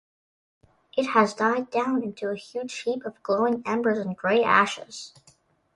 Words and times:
It 0.97 1.09
has 1.11 1.35
died 1.35 1.69
down 1.69 2.01
into 2.01 2.29
a 2.29 2.35
huge 2.35 2.73
heap 2.79 3.05
of 3.05 3.21
glowing 3.21 3.61
embers 3.67 3.99
and 3.99 4.17
grey 4.17 4.43
ashes. 4.43 5.13